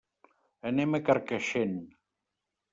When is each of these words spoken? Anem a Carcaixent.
Anem 0.69 0.97
a 0.97 1.01
Carcaixent. 1.11 1.79